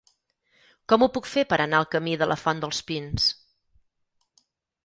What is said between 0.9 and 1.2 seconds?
Com ho